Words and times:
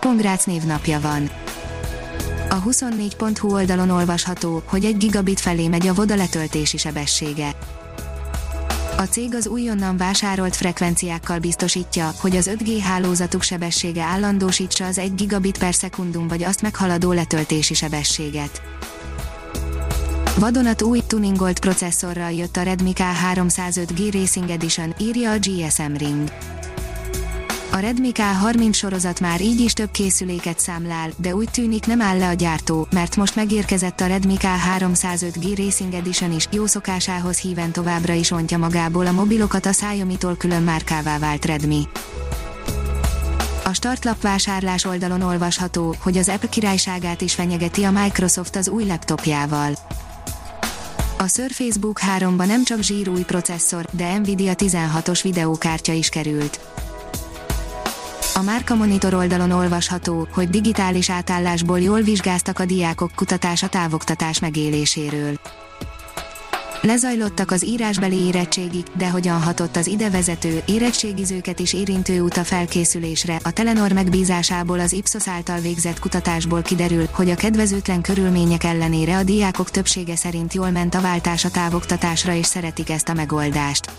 Pongrác 0.00 0.44
névnapja 0.44 1.00
van. 1.00 1.30
A 2.48 2.62
24.hu 2.62 3.52
oldalon 3.52 3.90
olvasható, 3.90 4.62
hogy 4.66 4.84
egy 4.84 4.96
gigabit 4.96 5.40
felé 5.40 5.68
megy 5.68 5.86
a 5.86 5.94
voda 5.94 6.14
letöltési 6.14 6.76
sebessége. 6.76 7.54
A 8.96 9.02
cég 9.02 9.34
az 9.34 9.46
újonnan 9.46 9.96
vásárolt 9.96 10.56
frekvenciákkal 10.56 11.38
biztosítja, 11.38 12.10
hogy 12.20 12.36
az 12.36 12.50
5G 12.52 12.78
hálózatuk 12.82 13.42
sebessége 13.42 14.02
állandósítsa 14.02 14.86
az 14.86 14.98
1 14.98 15.14
gigabit 15.14 15.58
per 15.58 15.74
szekundum 15.74 16.28
vagy 16.28 16.42
azt 16.42 16.62
meghaladó 16.62 17.12
letöltési 17.12 17.74
sebességet. 17.74 18.62
Vadonat 20.38 20.82
új 20.82 21.02
tuningolt 21.06 21.58
processzorral 21.58 22.32
jött 22.32 22.56
a 22.56 22.62
Redmi 22.62 22.92
K305G 22.94 24.08
Racing 24.12 24.50
Edition, 24.50 24.94
írja 24.98 25.30
a 25.30 25.38
GSM 25.38 25.92
Ring. 25.96 26.32
A 27.72 27.78
Redmi 27.78 28.10
K30 28.14 28.74
sorozat 28.74 29.20
már 29.20 29.40
így 29.40 29.60
is 29.60 29.72
több 29.72 29.90
készüléket 29.90 30.58
számlál, 30.58 31.10
de 31.16 31.34
úgy 31.34 31.50
tűnik 31.50 31.86
nem 31.86 32.00
áll 32.00 32.18
le 32.18 32.28
a 32.28 32.32
gyártó, 32.32 32.86
mert 32.90 33.16
most 33.16 33.36
megérkezett 33.36 34.00
a 34.00 34.06
Redmi 34.06 34.36
K305G 34.38 35.54
Racing 35.56 35.94
Edition 35.94 36.32
is, 36.32 36.48
jó 36.50 36.66
szokásához 36.66 37.38
híven 37.38 37.72
továbbra 37.72 38.12
is 38.12 38.30
ontja 38.30 38.58
magából 38.58 39.06
a 39.06 39.12
mobilokat 39.12 39.66
a 39.66 39.70
Xiaomi-tól 39.70 40.36
külön 40.36 40.62
márkává 40.62 41.18
vált 41.18 41.44
Redmi. 41.44 41.82
A 43.64 43.72
startlap 43.72 44.20
vásárlás 44.20 44.84
oldalon 44.84 45.22
olvasható, 45.22 45.94
hogy 46.02 46.16
az 46.16 46.28
Apple 46.28 46.48
királyságát 46.48 47.20
is 47.20 47.34
fenyegeti 47.34 47.84
a 47.84 47.90
Microsoft 47.90 48.56
az 48.56 48.68
új 48.68 48.86
laptopjával. 48.86 49.72
A 51.18 51.28
Surface 51.28 51.78
Book 51.78 52.00
3-ba 52.18 52.46
nem 52.46 52.64
csak 52.64 52.82
zsír 52.82 53.08
új 53.08 53.22
processzor, 53.22 53.86
de 53.90 54.18
Nvidia 54.18 54.52
16-os 54.56 55.20
videókártya 55.22 55.92
is 55.92 56.08
került. 56.08 56.60
A 58.40 58.42
Márka 58.42 58.74
Monitor 58.74 59.14
oldalon 59.14 59.50
olvasható, 59.50 60.28
hogy 60.32 60.48
digitális 60.50 61.10
átállásból 61.10 61.80
jól 61.80 62.00
vizsgáztak 62.00 62.58
a 62.58 62.64
diákok 62.64 63.10
kutatása 63.14 63.68
távoktatás 63.68 64.38
megéléséről. 64.38 65.40
Lezajlottak 66.80 67.50
az 67.50 67.64
írásbeli 67.64 68.16
érettségik, 68.16 68.86
de 68.96 69.10
hogyan 69.10 69.42
hatott 69.42 69.76
az 69.76 69.86
idevezető, 69.86 70.62
érettségizőket 70.66 71.58
is 71.58 71.72
érintő 71.72 72.20
út 72.20 72.36
a 72.36 72.44
felkészülésre, 72.44 73.38
a 73.42 73.50
Telenor 73.50 73.92
megbízásából 73.92 74.80
az 74.80 74.92
Ipsos 74.92 75.28
által 75.28 75.58
végzett 75.58 75.98
kutatásból 75.98 76.62
kiderül, 76.62 77.08
hogy 77.12 77.30
a 77.30 77.34
kedvezőtlen 77.34 78.00
körülmények 78.00 78.64
ellenére 78.64 79.16
a 79.16 79.22
diákok 79.22 79.70
többsége 79.70 80.16
szerint 80.16 80.54
jól 80.54 80.70
ment 80.70 80.94
a 80.94 81.00
váltás 81.00 81.44
a 81.44 81.50
távoktatásra 81.50 82.32
és 82.32 82.46
szeretik 82.46 82.90
ezt 82.90 83.08
a 83.08 83.14
megoldást. 83.14 83.90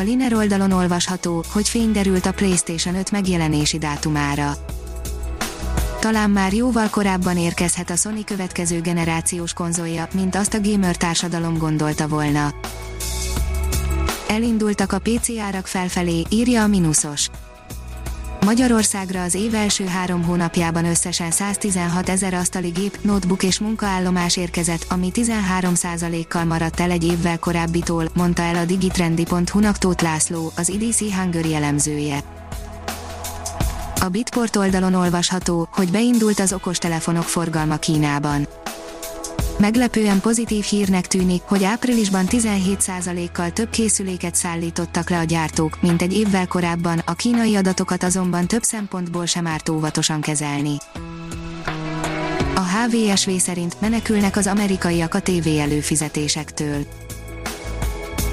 A 0.00 0.02
Liner 0.02 0.34
oldalon 0.34 0.72
olvasható, 0.72 1.44
hogy 1.52 1.68
fény 1.68 1.92
derült 1.92 2.26
a 2.26 2.32
PlayStation 2.32 2.94
5 2.94 3.10
megjelenési 3.10 3.78
dátumára. 3.78 4.52
Talán 5.98 6.30
már 6.30 6.52
jóval 6.52 6.88
korábban 6.90 7.36
érkezhet 7.36 7.90
a 7.90 7.96
Sony 7.96 8.24
következő 8.24 8.80
generációs 8.80 9.52
konzolja, 9.52 10.08
mint 10.14 10.34
azt 10.34 10.54
a 10.54 10.60
gamer 10.60 10.96
társadalom 10.96 11.58
gondolta 11.58 12.08
volna. 12.08 12.54
Elindultak 14.28 14.92
a 14.92 14.98
PC 14.98 15.38
árak 15.38 15.66
felfelé, 15.66 16.22
írja 16.28 16.62
a 16.62 16.66
Minusos. 16.66 17.28
Magyarországra 18.50 19.22
az 19.22 19.34
év 19.34 19.54
első 19.54 19.86
három 19.86 20.22
hónapjában 20.24 20.84
összesen 20.84 21.30
116 21.30 22.08
ezer 22.08 22.34
asztali 22.34 22.68
gép, 22.68 22.98
notebook 23.02 23.42
és 23.42 23.58
munkaállomás 23.58 24.36
érkezett, 24.36 24.86
ami 24.88 25.10
13%-kal 25.14 26.44
maradt 26.44 26.80
el 26.80 26.90
egy 26.90 27.04
évvel 27.04 27.38
korábbitól, 27.38 28.10
mondta 28.14 28.42
el 28.42 28.56
a 28.56 28.64
digitrendi.hu-nak 28.64 29.78
Tóth 29.78 30.02
László, 30.02 30.52
az 30.56 30.68
IDC 30.68 31.14
Hungary 31.14 31.54
elemzője. 31.54 32.18
A 34.00 34.08
Bitport 34.08 34.56
oldalon 34.56 34.94
olvasható, 34.94 35.68
hogy 35.72 35.90
beindult 35.90 36.40
az 36.40 36.52
okostelefonok 36.52 37.24
forgalma 37.24 37.76
Kínában. 37.76 38.48
Meglepően 39.60 40.20
pozitív 40.20 40.64
hírnek 40.64 41.06
tűnik, 41.06 41.42
hogy 41.42 41.64
áprilisban 41.64 42.24
17%-kal 42.28 43.50
több 43.50 43.70
készüléket 43.70 44.34
szállítottak 44.34 45.10
le 45.10 45.18
a 45.18 45.24
gyártók, 45.24 45.82
mint 45.82 46.02
egy 46.02 46.12
évvel 46.12 46.46
korábban, 46.46 47.02
a 47.06 47.14
kínai 47.14 47.56
adatokat 47.56 48.02
azonban 48.02 48.46
több 48.46 48.62
szempontból 48.62 49.26
sem 49.26 49.46
árt 49.46 49.68
óvatosan 49.68 50.20
kezelni. 50.20 50.76
A 52.54 52.60
HVSV 52.60 53.30
szerint 53.30 53.80
menekülnek 53.80 54.36
az 54.36 54.46
amerikaiak 54.46 55.14
a 55.14 55.20
TV 55.20 55.46
előfizetésektől. 55.58 56.86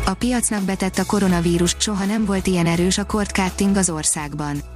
A 0.06 0.14
piacnak 0.14 0.64
betett 0.64 0.98
a 0.98 1.06
koronavírus, 1.06 1.76
soha 1.80 2.06
nem 2.06 2.26
volt 2.26 2.48
ilyen 2.48 2.66
erős 2.66 2.98
a 2.98 3.06
cord 3.06 3.32
az 3.76 3.90
országban 3.90 4.76